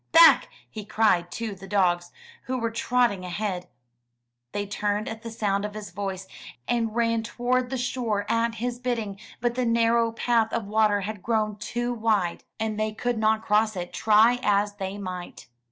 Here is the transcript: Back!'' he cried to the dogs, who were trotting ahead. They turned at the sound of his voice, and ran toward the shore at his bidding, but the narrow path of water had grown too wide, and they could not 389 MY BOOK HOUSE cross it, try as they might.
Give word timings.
Back!'' 0.11 0.49
he 0.67 0.83
cried 0.83 1.29
to 1.33 1.53
the 1.53 1.67
dogs, 1.67 2.09
who 2.45 2.57
were 2.57 2.71
trotting 2.71 3.23
ahead. 3.23 3.67
They 4.51 4.65
turned 4.65 5.07
at 5.07 5.21
the 5.21 5.29
sound 5.29 5.63
of 5.63 5.75
his 5.75 5.91
voice, 5.91 6.25
and 6.67 6.95
ran 6.95 7.21
toward 7.21 7.69
the 7.69 7.77
shore 7.77 8.25
at 8.27 8.55
his 8.55 8.79
bidding, 8.79 9.19
but 9.41 9.53
the 9.53 9.63
narrow 9.63 10.11
path 10.11 10.51
of 10.53 10.65
water 10.65 11.01
had 11.01 11.21
grown 11.21 11.55
too 11.57 11.93
wide, 11.93 12.43
and 12.59 12.79
they 12.79 12.93
could 12.93 13.19
not 13.19 13.45
389 13.45 13.45
MY 13.45 13.45
BOOK 13.45 13.47
HOUSE 13.47 13.47
cross 13.47 13.75
it, 13.75 13.93
try 13.93 14.39
as 14.41 14.73
they 14.77 14.97
might. 14.97 15.47